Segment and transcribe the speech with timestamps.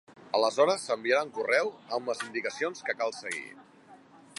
[0.37, 3.49] Aleshores s'enviarà un correu amb les indicacions que cal seguir.